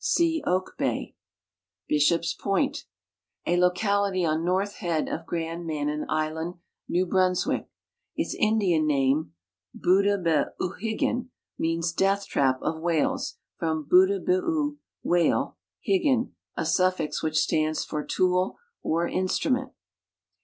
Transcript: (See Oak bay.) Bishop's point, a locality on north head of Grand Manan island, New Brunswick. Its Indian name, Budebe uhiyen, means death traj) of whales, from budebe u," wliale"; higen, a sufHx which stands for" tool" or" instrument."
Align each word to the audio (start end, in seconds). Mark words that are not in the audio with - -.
(See 0.03 0.43
Oak 0.47 0.77
bay.) 0.79 1.15
Bishop's 1.87 2.33
point, 2.33 2.85
a 3.45 3.55
locality 3.55 4.25
on 4.25 4.43
north 4.43 4.77
head 4.77 5.07
of 5.07 5.27
Grand 5.27 5.67
Manan 5.67 6.07
island, 6.09 6.55
New 6.89 7.05
Brunswick. 7.05 7.69
Its 8.15 8.33
Indian 8.39 8.87
name, 8.87 9.33
Budebe 9.77 10.53
uhiyen, 10.59 11.29
means 11.59 11.93
death 11.93 12.25
traj) 12.27 12.59
of 12.63 12.81
whales, 12.81 13.35
from 13.59 13.87
budebe 13.87 14.27
u," 14.27 14.79
wliale"; 15.05 15.53
higen, 15.87 16.31
a 16.57 16.63
sufHx 16.63 17.21
which 17.21 17.37
stands 17.37 17.85
for" 17.85 18.03
tool" 18.03 18.57
or" 18.81 19.07
instrument." 19.07 19.71